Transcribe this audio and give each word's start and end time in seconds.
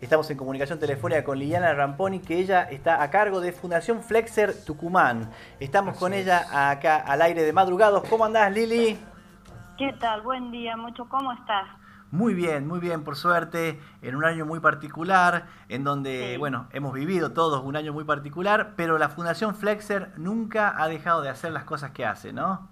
Estamos 0.00 0.30
en 0.30 0.36
comunicación 0.36 0.78
telefónica 0.78 1.24
con 1.24 1.40
Liliana 1.40 1.74
Ramponi, 1.74 2.20
que 2.20 2.38
ella 2.38 2.62
está 2.62 3.02
a 3.02 3.10
cargo 3.10 3.40
de 3.40 3.50
Fundación 3.50 4.00
Flexer 4.00 4.54
Tucumán. 4.64 5.28
Estamos 5.58 5.96
con 5.96 6.14
ella 6.14 6.70
acá 6.70 6.98
al 6.98 7.20
aire 7.20 7.42
de 7.42 7.52
madrugados. 7.52 8.04
¿Cómo 8.08 8.24
andás, 8.24 8.52
Lili? 8.52 8.96
¿Qué 9.76 9.92
tal? 9.98 10.22
Buen 10.22 10.52
día, 10.52 10.76
mucho. 10.76 11.08
¿Cómo 11.08 11.32
estás? 11.32 11.66
Muy 12.12 12.32
bien, 12.32 12.68
muy 12.68 12.78
bien, 12.78 13.02
por 13.02 13.16
suerte, 13.16 13.80
en 14.00 14.14
un 14.14 14.24
año 14.24 14.46
muy 14.46 14.60
particular, 14.60 15.46
en 15.68 15.82
donde, 15.82 16.36
bueno, 16.38 16.68
hemos 16.70 16.94
vivido 16.94 17.32
todos 17.32 17.64
un 17.64 17.74
año 17.74 17.92
muy 17.92 18.04
particular, 18.04 18.74
pero 18.76 18.98
la 18.98 19.08
Fundación 19.08 19.56
Flexer 19.56 20.12
nunca 20.16 20.80
ha 20.80 20.86
dejado 20.86 21.22
de 21.22 21.28
hacer 21.28 21.50
las 21.50 21.64
cosas 21.64 21.90
que 21.90 22.06
hace, 22.06 22.32
¿no? 22.32 22.68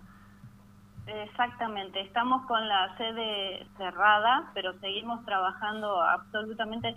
Exactamente, 1.07 2.01
estamos 2.01 2.45
con 2.47 2.67
la 2.67 2.97
sede 2.97 3.65
cerrada, 3.77 4.51
pero 4.55 4.73
seguimos 4.81 5.25
trabajando 5.25 6.03
absolutamente 6.03 6.97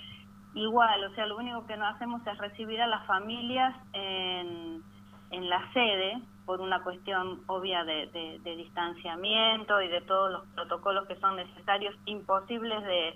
igual, 0.55 1.03
o 1.03 1.13
sea, 1.13 1.27
lo 1.27 1.37
único 1.37 1.67
que 1.67 1.77
no 1.77 1.85
hacemos 1.85 2.25
es 2.25 2.37
recibir 2.39 2.81
a 2.81 2.87
las 2.87 3.05
familias 3.05 3.75
en, 3.93 4.81
en 5.29 5.50
la 5.50 5.71
sede 5.73 6.19
por 6.45 6.59
una 6.59 6.81
cuestión 6.81 7.43
obvia 7.45 7.83
de, 7.83 8.39
distanciamiento 8.43 9.79
y 9.79 9.87
de 9.87 10.01
todos 10.01 10.31
los 10.31 10.47
protocolos 10.55 11.07
que 11.07 11.15
son 11.17 11.36
necesarios, 11.36 11.95
imposibles 12.05 12.83
de, 12.83 13.14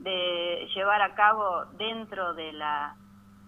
de 0.00 0.68
llevar 0.74 1.00
a 1.00 1.14
cabo 1.14 1.66
dentro 1.78 2.34
de 2.34 2.52
la 2.54 2.96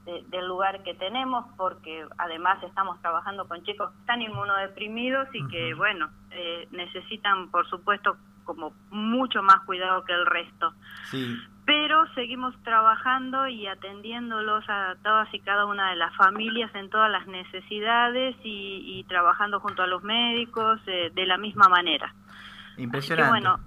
del 0.06 0.46
lugar 0.46 0.82
que 0.82 0.94
tenemos, 0.94 1.44
porque 1.56 2.06
además 2.18 2.62
estamos 2.62 3.00
trabajando 3.02 3.48
con 3.48 3.62
chicos 3.64 3.90
que 3.90 3.98
están 4.00 4.22
inmunodeprimidos 4.22 5.28
y 5.34 5.46
que, 5.48 5.74
bueno, 5.74 6.08
eh, 6.30 6.68
necesitan, 6.70 7.50
por 7.50 7.68
supuesto, 7.68 8.16
como 8.44 8.72
mucho 8.90 9.42
más 9.42 9.60
cuidado 9.66 10.04
que 10.04 10.12
el 10.12 10.24
resto. 10.24 10.72
Sí. 11.10 11.36
Pero 11.64 12.06
seguimos 12.14 12.54
trabajando 12.62 13.48
y 13.48 13.66
atendiéndolos 13.66 14.64
a 14.68 14.94
todas 15.02 15.32
y 15.34 15.40
cada 15.40 15.66
una 15.66 15.90
de 15.90 15.96
las 15.96 16.14
familias 16.14 16.72
en 16.76 16.88
todas 16.88 17.10
las 17.10 17.26
necesidades 17.26 18.36
y, 18.44 19.04
trabajando 19.08 19.58
junto 19.58 19.82
a 19.82 19.86
los 19.88 20.04
médicos 20.04 20.80
eh, 20.86 21.10
de 21.12 21.26
la 21.26 21.36
misma 21.36 21.68
manera. 21.68 22.14
Impresionante. 22.76 23.30
bueno, 23.30 23.58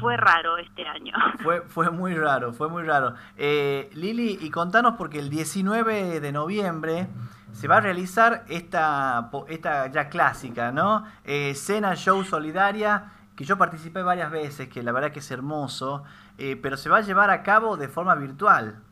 fue 0.00 0.16
raro 0.16 0.58
este 0.58 0.86
año. 0.86 1.12
Fue, 1.42 1.62
fue 1.62 1.90
muy 1.90 2.14
raro, 2.14 2.52
fue 2.52 2.68
muy 2.68 2.82
raro. 2.82 3.14
Eh, 3.36 3.90
Lili, 3.94 4.38
y 4.40 4.50
contanos 4.50 4.94
porque 4.98 5.18
el 5.18 5.30
19 5.30 6.20
de 6.20 6.32
noviembre 6.32 7.06
se 7.52 7.68
va 7.68 7.78
a 7.78 7.80
realizar 7.80 8.44
esta, 8.48 9.30
esta 9.48 9.86
ya 9.88 10.08
clásica, 10.08 10.72
¿no? 10.72 11.04
Eh, 11.24 11.54
cena 11.54 11.94
Show 11.94 12.24
Solidaria, 12.24 13.12
que 13.36 13.44
yo 13.44 13.56
participé 13.56 14.02
varias 14.02 14.30
veces, 14.30 14.68
que 14.68 14.82
la 14.82 14.92
verdad 14.92 15.12
que 15.12 15.20
es 15.20 15.30
hermoso, 15.30 16.02
eh, 16.38 16.58
pero 16.60 16.76
se 16.76 16.88
va 16.88 16.98
a 16.98 17.02
llevar 17.02 17.30
a 17.30 17.42
cabo 17.42 17.76
de 17.76 17.88
forma 17.88 18.14
virtual. 18.14 18.82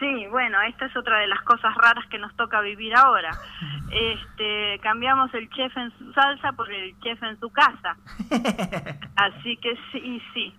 Sí, 0.00 0.26
bueno, 0.30 0.60
esta 0.62 0.86
es 0.86 0.96
otra 0.96 1.18
de 1.18 1.26
las 1.26 1.42
cosas 1.42 1.74
raras 1.74 2.06
que 2.06 2.18
nos 2.18 2.34
toca 2.34 2.60
vivir 2.60 2.94
ahora. 2.96 3.30
Este, 3.92 4.78
cambiamos 4.84 5.34
el 5.34 5.50
chef 5.50 5.76
en 5.76 5.90
su 5.98 6.12
salsa 6.12 6.52
por 6.52 6.72
el 6.72 6.96
chef 7.00 7.20
en 7.24 7.38
su 7.40 7.50
casa. 7.50 7.96
Así 9.16 9.56
que 9.56 9.76
sí, 9.90 10.22
sí. 10.32 10.54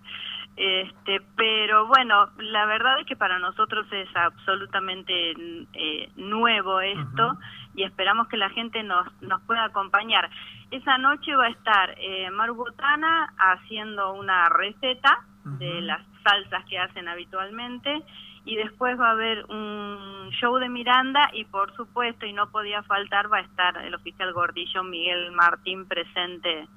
Este, 0.58 1.22
pero 1.38 1.88
bueno, 1.88 2.30
la 2.38 2.66
verdad 2.66 3.00
es 3.00 3.08
que 3.08 3.16
para 3.16 3.40
nosotros 3.40 3.88
es 3.92 4.10
absolutamente 4.16 5.32
eh, 5.74 6.12
nuevo 6.18 6.82
esto 6.82 7.38
y 7.74 7.84
esperamos 7.84 8.28
que 8.28 8.36
la 8.36 8.50
gente 8.50 8.84
nos, 8.84 9.08
nos 9.22 9.42
pueda 9.44 9.64
acompañar. 9.64 10.30
Esa 10.72 10.98
noche 10.98 11.34
va 11.34 11.46
a 11.46 11.52
estar 11.52 11.96
eh, 11.98 12.30
Maru 12.32 12.56
Botana 12.56 13.34
haciendo 13.38 14.14
una 14.14 14.50
receta 14.50 15.22
de 15.46 15.82
las 15.82 16.02
salsas 16.24 16.66
que 16.66 16.78
hacen 16.78 17.08
habitualmente 17.08 18.04
y 18.44 18.56
después 18.56 19.00
va 19.00 19.10
a 19.10 19.12
haber 19.12 19.46
un 19.46 20.30
show 20.32 20.58
de 20.58 20.70
Miranda 20.70 21.30
y 21.34 21.46
por 21.46 21.76
supuesto, 21.76 22.26
y 22.26 22.34
no 22.34 22.50
podía 22.50 22.82
faltar, 22.84 23.32
va 23.32 23.38
a 23.38 23.42
estar 23.42 23.78
el 23.78 23.94
oficial 23.94 24.34
gordillo 24.34 24.84
Miguel 24.84 25.32
Martín 25.32 25.86
presente 25.86 26.68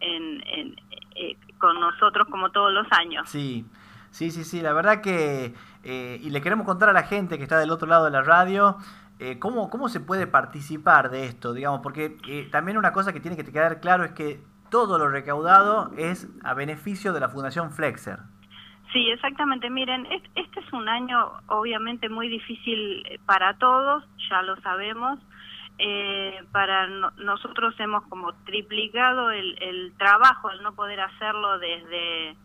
en, 0.00 0.74
eh, 1.14 1.36
con 1.58 1.78
nosotros 1.78 2.26
como 2.30 2.50
todos 2.50 2.72
los 2.72 2.86
años. 2.92 3.28
Sí, 3.28 3.66
sí, 4.10 4.30
sí, 4.30 4.44
sí, 4.44 4.62
la 4.62 4.72
verdad 4.72 5.02
que, 5.02 5.54
eh, 5.84 6.18
y 6.22 6.30
le 6.30 6.40
queremos 6.40 6.66
contar 6.66 6.88
a 6.88 6.92
la 6.94 7.02
gente 7.02 7.36
que 7.36 7.42
está 7.42 7.58
del 7.58 7.70
otro 7.70 7.86
lado 7.86 8.06
de 8.06 8.10
la 8.10 8.22
radio, 8.22 8.78
eh, 9.18 9.38
¿cómo, 9.38 9.68
¿cómo 9.68 9.90
se 9.90 10.00
puede 10.00 10.26
participar 10.26 11.10
de 11.10 11.26
esto? 11.26 11.52
Digamos, 11.52 11.80
porque 11.82 12.16
también 12.50 12.78
una 12.78 12.92
cosa 12.92 13.12
que 13.12 13.20
tiene 13.20 13.36
que 13.36 13.44
quedar 13.44 13.80
claro 13.80 14.04
es 14.04 14.12
que 14.12 14.42
todo 14.70 14.98
lo 14.98 15.08
recaudado 15.08 15.92
es 15.98 16.28
a 16.42 16.54
beneficio 16.54 17.12
de 17.12 17.20
la 17.20 17.28
Fundación 17.28 17.72
Flexer. 17.72 18.20
Sí, 18.92 19.08
exactamente. 19.10 19.70
Miren, 19.70 20.06
este 20.34 20.60
es 20.60 20.72
un 20.72 20.88
año 20.88 21.30
obviamente 21.46 22.08
muy 22.08 22.28
difícil 22.28 23.04
eh, 23.06 23.18
para 23.24 23.54
todos, 23.54 24.04
ya 24.28 24.42
lo 24.42 24.56
sabemos. 24.62 25.18
Eh, 25.78 26.42
para 26.52 26.86
nosotros 26.88 27.74
hemos 27.78 28.02
como 28.08 28.34
triplicado 28.44 29.30
el, 29.30 29.92
trabajo 29.96 30.48
al 30.48 30.62
no 30.62 30.74
poder 30.74 31.00
hacerlo 31.00 31.58
desde 31.58 32.36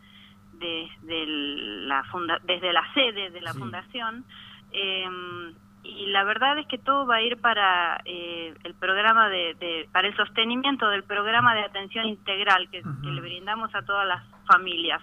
desde 0.53 1.25
la 1.27 2.05
desde 2.43 2.71
la 2.71 2.93
sede 2.93 3.29
de 3.31 3.41
la 3.41 3.53
fundación 3.53 4.23
em, 4.71 5.53
y 5.83 6.05
la 6.07 6.23
verdad 6.23 6.57
es 6.59 6.67
que 6.67 6.77
todo 6.77 7.05
va 7.05 7.15
a 7.15 7.21
ir 7.21 7.35
para 7.41 8.01
eh, 8.05 8.53
el 8.63 8.73
programa 8.75 9.27
de, 9.27 9.89
para 9.91 10.07
el 10.07 10.15
sostenimiento 10.15 10.87
del 10.87 11.03
programa 11.03 11.53
de 11.55 11.65
atención 11.65 12.05
integral 12.05 12.69
que 12.69 12.83
le 13.03 13.19
brindamos 13.19 13.75
a 13.75 13.81
todas 13.81 14.07
las 14.07 14.23
familias 14.45 15.01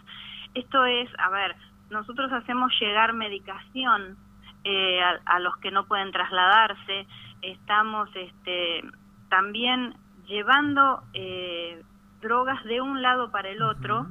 esto 0.54 0.84
es, 0.84 1.08
a 1.18 1.30
ver, 1.30 1.56
nosotros 1.90 2.32
hacemos 2.32 2.72
llegar 2.80 3.12
medicación 3.12 4.16
eh, 4.64 5.00
a, 5.02 5.38
los 5.40 5.56
que 5.58 5.70
no 5.70 5.86
pueden 5.86 6.12
trasladarse, 6.12 7.06
estamos 7.42 8.08
este, 8.14 8.82
también 9.28 9.94
llevando 10.26 11.02
eh, 11.14 11.82
drogas 12.20 12.62
de 12.64 12.80
un 12.80 13.02
lado 13.02 13.30
para 13.30 13.48
el 13.48 13.62
otro 13.62 14.06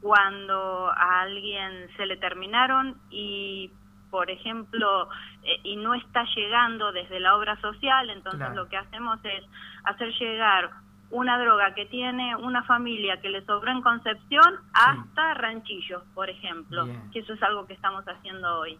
cuando 0.00 0.90
a 0.90 1.20
alguien 1.20 1.88
se 1.96 2.06
le 2.06 2.16
terminaron 2.16 2.96
y 3.10 3.70
por 4.10 4.30
ejemplo, 4.30 5.08
eh, 5.42 5.58
y 5.62 5.76
no 5.76 5.94
está 5.94 6.24
llegando 6.36 6.92
desde 6.92 7.18
la 7.18 7.34
obra 7.34 7.58
social, 7.62 8.10
entonces 8.10 8.54
lo 8.54 8.68
que 8.68 8.76
hacemos 8.76 9.18
es 9.24 9.42
hacer 9.84 10.12
llegar 10.18 10.70
una 11.12 11.38
droga 11.38 11.74
que 11.74 11.86
tiene 11.86 12.34
una 12.36 12.64
familia 12.64 13.20
que 13.20 13.28
le 13.28 13.44
sobró 13.44 13.70
en 13.70 13.82
Concepción 13.82 14.56
hasta 14.72 15.34
Ranchillos, 15.34 16.02
por 16.14 16.28
ejemplo, 16.30 16.86
que 17.12 17.20
eso 17.20 17.34
es 17.34 17.42
algo 17.42 17.66
que 17.66 17.74
estamos 17.74 18.04
haciendo 18.06 18.60
hoy. 18.60 18.78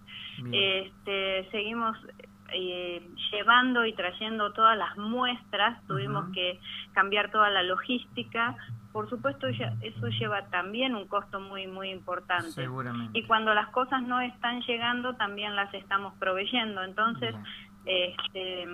Este, 0.50 1.48
seguimos 1.50 1.97
eh, 2.54 3.06
llevando 3.31 3.84
y 3.84 3.92
trayendo 3.92 4.53
todas 4.54 4.76
las 4.78 4.97
muestras, 4.97 5.87
tuvimos 5.87 6.32
que 6.32 6.59
cambiar 6.92 7.31
toda 7.31 7.50
la 7.50 7.62
logística. 7.62 8.56
Por 8.92 9.10
supuesto, 9.10 9.47
eso 9.47 10.09
lleva 10.09 10.47
también 10.47 10.94
un 10.94 11.06
costo 11.09 11.38
muy, 11.38 11.66
muy 11.66 11.91
importante. 11.91 12.66
Y 13.12 13.25
cuando 13.25 13.53
las 13.53 13.69
cosas 13.69 14.03
no 14.03 14.21
están 14.21 14.62
llegando, 14.62 15.15
también 15.16 15.54
las 15.54 15.72
estamos 15.75 16.15
proveyendo. 16.19 16.82
Entonces, 16.82 17.34
este 17.84 18.66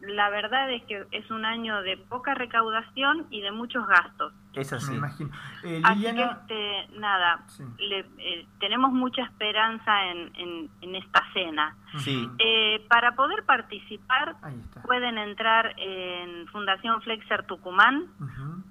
la 0.00 0.30
verdad 0.30 0.70
es 0.70 0.82
que 0.84 1.06
es 1.10 1.30
un 1.30 1.44
año 1.44 1.82
de 1.82 1.96
poca 1.96 2.34
recaudación 2.34 3.26
y 3.30 3.42
de 3.42 3.52
muchos 3.52 3.86
gastos. 3.86 4.32
Es 4.54 4.72
así. 4.72 4.92
Me 4.92 4.98
imagino. 4.98 5.30
Eh, 5.62 5.82
así 5.84 6.02
que, 6.02 6.22
este, 6.22 6.98
nada, 6.98 7.44
eh, 7.78 8.46
tenemos 8.58 8.92
mucha 8.92 9.22
esperanza 9.22 10.06
en, 10.06 10.70
en, 10.80 10.94
esta 10.94 11.22
cena. 11.32 11.76
Sí. 11.98 12.28
Eh, 12.38 12.84
para 12.88 13.12
poder 13.12 13.44
participar, 13.44 14.36
pueden 14.84 15.18
entrar 15.18 15.74
en 15.76 16.46
Fundación 16.48 17.02
Flexer 17.02 17.44
Tucumán 17.44 18.06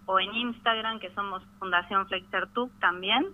o 0.06 0.20
en 0.20 0.34
Instagram, 0.34 1.00
que 1.00 1.12
somos 1.14 1.44
Fundación 1.60 2.08
Flexer 2.08 2.48
Tuc 2.48 2.72
también. 2.80 3.28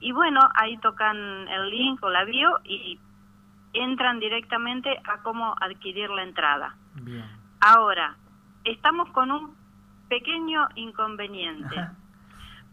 y 0.00 0.12
bueno, 0.12 0.40
ahí 0.54 0.78
tocan 0.78 1.16
el 1.48 1.70
link 1.70 2.02
o 2.02 2.10
la 2.10 2.24
bio 2.24 2.60
y 2.64 2.98
entran 3.74 4.20
directamente 4.20 5.00
a 5.04 5.22
cómo 5.22 5.54
adquirir 5.60 6.10
la 6.10 6.22
entrada. 6.22 6.76
Ahora, 7.60 8.16
estamos 8.64 9.10
con 9.10 9.30
un 9.30 9.56
pequeño 10.08 10.68
inconveniente. 10.76 11.76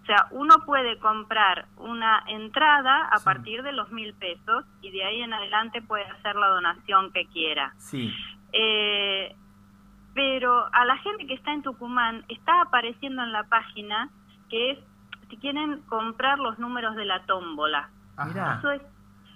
O 0.02 0.06
sea, 0.06 0.28
uno 0.32 0.56
puede 0.66 0.98
comprar 0.98 1.68
una 1.78 2.24
entrada 2.28 3.08
a 3.12 3.20
partir 3.20 3.62
de 3.62 3.72
los 3.72 3.92
mil 3.92 4.14
pesos 4.16 4.66
y 4.82 4.92
de 4.92 5.04
ahí 5.04 5.22
en 5.22 5.34
adelante 5.34 5.82
puede 5.82 6.06
hacer 6.06 6.36
la 6.36 6.48
donación 6.48 7.12
que 7.12 7.28
quiera. 7.28 7.74
Sí. 7.78 8.12
Eh, 8.52 9.36
pero 10.14 10.68
a 10.74 10.86
la 10.86 10.98
gente 10.98 11.28
que 11.28 11.36
está 11.36 11.54
en 11.54 11.62
Tucumán 11.62 12.26
está 12.28 12.62
apareciendo 12.62 13.24
en 13.24 13.32
la 13.32 13.44
página 13.44 14.10
que 14.50 14.72
es 14.72 14.80
si 15.30 15.38
quieren 15.38 15.82
comprar 15.84 16.40
los 16.40 16.60
números 16.60 16.96
de 16.96 17.06
la 17.06 17.24
tómbola. 17.26 17.90
Eso 18.60 18.72
es 18.72 18.82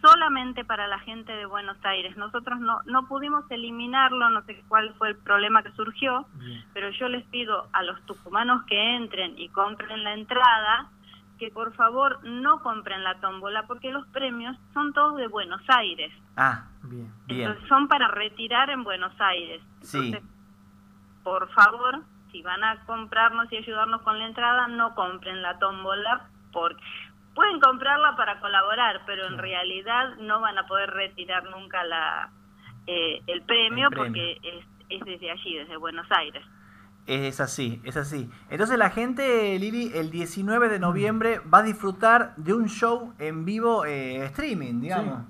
solamente 0.06 0.64
para 0.64 0.88
la 0.88 1.00
gente 1.00 1.32
de 1.32 1.46
Buenos 1.46 1.78
Aires. 1.84 2.16
Nosotros 2.16 2.60
no, 2.60 2.82
no 2.86 3.08
pudimos 3.08 3.50
eliminarlo, 3.50 4.30
no 4.30 4.44
sé 4.44 4.64
cuál 4.68 4.94
fue 4.96 5.10
el 5.10 5.16
problema 5.18 5.64
que 5.64 5.72
surgió, 5.72 6.28
pero 6.74 6.90
yo 6.92 7.10
les 7.10 7.26
pido 7.26 7.68
a 7.74 7.82
los 7.82 8.00
tucumanos 8.06 8.64
que 8.66 8.96
entren 8.96 9.34
y 9.38 9.50
compren 9.50 10.04
la 10.04 10.14
entrada 10.14 10.90
que 11.40 11.50
por 11.52 11.74
favor 11.74 12.24
no 12.24 12.62
compren 12.62 13.04
la 13.04 13.20
tómbola 13.20 13.64
porque 13.68 13.92
los 13.92 14.08
premios 14.08 14.56
son 14.74 14.94
todos 14.94 15.18
de 15.18 15.28
Buenos 15.28 15.62
Aires. 15.68 16.14
Ah, 16.38 16.66
bien, 16.84 17.12
bien. 17.28 17.58
son 17.68 17.88
para 17.88 18.08
retirar 18.08 18.70
en 18.70 18.84
Buenos 18.84 19.14
Aires. 19.20 19.62
sí. 19.82 20.16
Por 21.24 21.50
favor, 21.54 22.04
si 22.32 22.44
van 22.44 22.64
a 22.64 22.86
comprarnos 22.86 23.52
y 23.52 23.58
ayudarnos 23.58 24.04
con 24.04 24.20
la 24.20 24.28
entrada, 24.28 24.68
no 24.68 24.94
compren 24.94 25.42
la 25.42 25.58
tómbola 25.58 26.30
porque 26.52 26.84
pueden 27.36 27.60
comprarla 27.60 28.16
para 28.16 28.40
colaborar, 28.40 29.02
pero 29.06 29.28
en 29.28 29.38
realidad 29.38 30.16
no 30.18 30.40
van 30.40 30.58
a 30.58 30.66
poder 30.66 30.90
retirar 30.90 31.44
nunca 31.52 31.84
la 31.84 32.32
eh, 32.88 33.22
el, 33.28 33.42
premio 33.44 33.90
porque 33.92 34.40
es, 34.42 34.66
es 34.90 35.06
desde 35.06 35.32
allí, 35.32 35.56
desde 35.58 35.78
Buenos 35.78 36.08
Aires. 36.12 36.44
Es 37.08 37.40
así, 37.40 37.82
es 37.84 37.98
así. 37.98 38.30
Entonces 38.50 38.80
la 38.80 38.90
gente, 38.90 39.60
Lili, 39.60 39.92
el 39.94 40.10
19 40.10 40.70
de 40.70 40.80
noviembre 40.80 41.40
va 41.54 41.60
a 41.60 41.64
disfrutar 41.64 42.36
de 42.38 42.54
un 42.54 42.68
show 42.68 43.14
en 43.20 43.46
vivo 43.46 43.86
eh, 43.86 44.26
streaming, 44.26 44.82
digamos. 44.82 45.24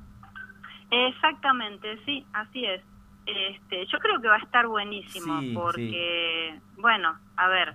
Exactamente, 0.90 2.00
sí, 2.06 2.26
así 2.32 2.66
es. 2.66 2.82
Este, 3.26 3.86
yo 3.88 3.98
creo 4.00 4.22
que 4.22 4.28
va 4.28 4.36
a 4.36 4.40
estar 4.40 4.68
buenísimo 4.68 5.42
porque, 5.54 6.60
bueno, 6.78 7.18
a 7.36 7.48
ver, 7.48 7.74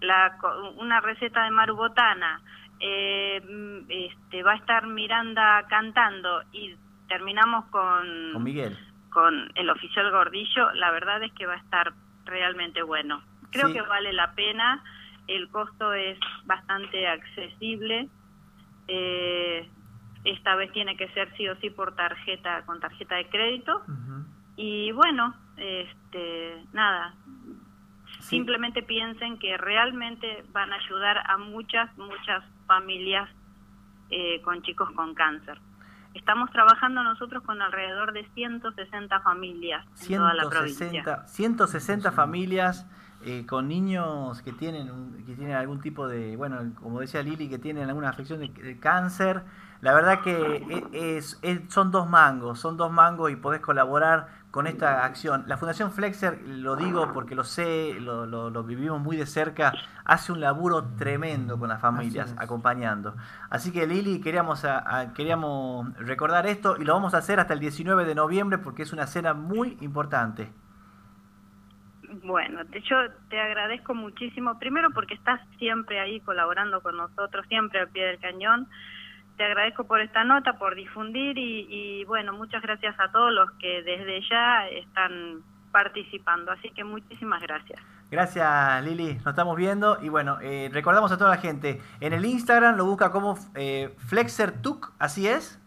la, 0.00 0.38
una 0.78 1.00
receta 1.00 1.44
de 1.44 1.50
marubotana, 1.50 2.40
eh, 2.80 3.84
este, 3.88 4.42
va 4.42 4.52
a 4.52 4.56
estar 4.56 4.86
Miranda 4.86 5.64
cantando 5.68 6.42
y 6.52 6.74
terminamos 7.08 7.64
con, 7.66 8.32
con 8.32 8.42
Miguel, 8.42 8.76
con 9.10 9.50
el 9.54 9.70
oficial 9.70 10.10
Gordillo. 10.10 10.72
La 10.74 10.90
verdad 10.90 11.22
es 11.22 11.32
que 11.32 11.46
va 11.46 11.54
a 11.54 11.58
estar 11.58 11.92
realmente 12.24 12.82
bueno. 12.82 13.22
Creo 13.50 13.72
que 13.72 13.80
vale 13.82 14.12
la 14.12 14.34
pena, 14.34 14.82
el 15.28 15.48
costo 15.48 15.92
es 15.94 16.18
bastante 16.44 17.06
accesible. 17.06 18.08
Eh, 18.88 19.68
esta 20.24 20.56
vez 20.56 20.72
tiene 20.72 20.96
que 20.96 21.08
ser 21.08 21.34
sí 21.36 21.48
o 21.48 21.56
sí 21.56 21.70
por 21.70 21.94
tarjeta, 21.94 22.62
con 22.66 22.80
tarjeta 22.80 23.14
de 23.14 23.28
crédito. 23.28 23.82
Y 24.56 24.90
bueno, 24.92 25.34
este, 25.56 26.62
nada, 26.72 27.14
simplemente 28.20 28.82
piensen 28.82 29.38
que 29.38 29.56
realmente 29.56 30.44
van 30.52 30.72
a 30.72 30.76
ayudar 30.76 31.18
a 31.30 31.38
muchas, 31.38 31.96
muchas 31.96 32.44
familias 32.66 33.28
eh, 34.10 34.40
con 34.42 34.62
chicos 34.62 34.90
con 34.92 35.14
cáncer. 35.14 35.58
Estamos 36.14 36.50
trabajando 36.50 37.02
nosotros 37.02 37.42
con 37.42 37.60
alrededor 37.60 38.12
de 38.12 38.26
160 38.34 39.20
familias 39.20 39.84
en 40.08 40.16
toda 40.16 40.34
la 40.34 40.48
provincia. 40.48 41.24
160 41.26 42.12
familias 42.12 42.86
eh, 43.28 43.44
con 43.44 43.66
niños 43.66 44.40
que 44.42 44.52
tienen, 44.52 45.24
que 45.26 45.34
tienen 45.34 45.56
algún 45.56 45.80
tipo 45.80 46.06
de, 46.06 46.36
bueno, 46.36 46.60
como 46.80 47.00
decía 47.00 47.24
Lili, 47.24 47.48
que 47.48 47.58
tienen 47.58 47.88
alguna 47.88 48.10
afección 48.10 48.38
de, 48.38 48.78
cáncer. 48.78 49.42
La 49.80 49.92
verdad 49.94 50.20
que 50.20 50.86
e, 50.92 51.16
es, 51.18 51.40
son 51.68 51.90
dos 51.90 52.08
mangos, 52.08 52.60
son 52.60 52.76
dos 52.76 52.92
mangos 52.92 53.32
y 53.32 53.34
podés 53.34 53.60
colaborar 53.60 54.28
con 54.52 54.68
esta 54.68 55.04
acción. 55.04 55.42
La 55.48 55.56
Fundación 55.56 55.90
Flexer, 55.90 56.40
lo 56.46 56.76
digo 56.76 57.12
porque 57.12 57.34
lo 57.34 57.42
sé, 57.42 57.96
lo, 57.98 58.26
lo, 58.26 58.62
vivimos 58.62 59.00
muy 59.00 59.16
de 59.16 59.26
cerca, 59.26 59.72
hace 60.04 60.30
un 60.30 60.40
laburo 60.40 60.84
tremendo 60.96 61.58
con 61.58 61.68
las 61.68 61.80
familias, 61.80 62.32
acompañando. 62.38 63.16
Así 63.50 63.72
que 63.72 63.88
Lili, 63.88 64.20
queríamos, 64.20 64.64
queríamos 65.16 65.92
recordar 65.98 66.46
esto 66.46 66.76
y 66.78 66.84
lo 66.84 66.94
vamos 66.94 67.12
a 67.14 67.18
hacer 67.18 67.40
hasta 67.40 67.54
el 67.54 67.58
19 67.58 68.04
de 68.04 68.14
noviembre 68.14 68.58
porque 68.58 68.84
es 68.84 68.92
una 68.92 69.08
cena 69.08 69.34
muy 69.34 69.76
importante. 69.80 70.52
Bueno, 72.22 72.62
yo 72.84 72.96
te 73.28 73.40
agradezco 73.40 73.94
muchísimo, 73.94 74.58
primero 74.58 74.90
porque 74.90 75.14
estás 75.14 75.40
siempre 75.58 76.00
ahí 76.00 76.20
colaborando 76.20 76.80
con 76.80 76.96
nosotros, 76.96 77.46
siempre 77.48 77.80
al 77.80 77.88
pie 77.88 78.06
del 78.06 78.18
cañón. 78.18 78.68
Te 79.36 79.44
agradezco 79.44 79.84
por 79.86 80.00
esta 80.00 80.24
nota, 80.24 80.54
por 80.54 80.74
difundir 80.74 81.36
y, 81.36 82.04
bueno, 82.04 82.32
muchas 82.32 82.62
gracias 82.62 82.98
a 82.98 83.10
todos 83.12 83.32
los 83.32 83.50
que 83.52 83.82
desde 83.82 84.22
ya 84.28 84.66
están 84.68 85.42
participando. 85.72 86.52
Así 86.52 86.70
que 86.70 86.84
muchísimas 86.84 87.42
gracias. 87.42 87.80
Gracias 88.10 88.84
Lili, 88.84 89.14
nos 89.14 89.26
estamos 89.26 89.56
viendo 89.56 89.98
y 90.00 90.08
bueno, 90.08 90.38
eh, 90.40 90.70
recordamos 90.72 91.10
a 91.10 91.18
toda 91.18 91.30
la 91.30 91.38
gente, 91.38 91.82
en 91.98 92.12
el 92.12 92.24
Instagram 92.24 92.76
lo 92.76 92.84
busca 92.84 93.10
como 93.10 93.36
eh, 93.56 93.92
FlexerTuc, 93.98 94.92
¿así 95.00 95.26
es? 95.26 95.60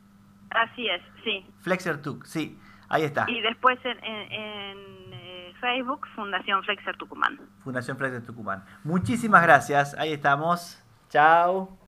Así 0.51 0.87
es, 0.87 1.01
sí. 1.25 1.45
FlexerTuc, 1.59 2.23
sí, 2.23 2.57
ahí 2.87 3.03
está. 3.03 3.25
Y 3.29 3.41
después 3.41 3.77
en 3.83 5.08
Facebook, 5.59 6.07
Fundación 6.15 6.63
Flexer 6.63 6.97
Tucumán. 6.97 7.39
Fundación 7.63 7.97
Flexer 7.97 8.25
Tucumán. 8.25 8.63
Muchísimas 8.83 9.43
gracias. 9.43 9.93
Ahí 9.95 10.13
estamos. 10.13 10.81
Chao. 11.09 11.77